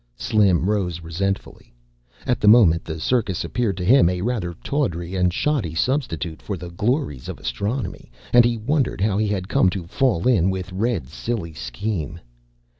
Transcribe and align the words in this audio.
Slim 0.17 0.67
rose 0.67 1.01
resentfully. 1.01 1.75
At 2.25 2.39
the 2.41 2.47
moment, 2.47 2.83
the 2.83 2.99
circus 2.99 3.43
appeared 3.43 3.77
to 3.77 3.85
him 3.85 4.09
a 4.09 4.23
rather 4.23 4.55
tawdry 4.63 5.13
and 5.15 5.31
shoddy 5.31 5.75
substitute 5.75 6.41
for 6.41 6.57
the 6.57 6.71
glories 6.71 7.29
of 7.29 7.37
astronomy, 7.37 8.11
and 8.33 8.43
he 8.43 8.57
wondered 8.57 8.99
how 9.01 9.19
he 9.19 9.27
had 9.27 9.47
come 9.47 9.69
to 9.69 9.85
fall 9.85 10.27
in 10.27 10.49
with 10.49 10.71
Red's 10.73 11.13
silly 11.13 11.53
scheme. 11.53 12.19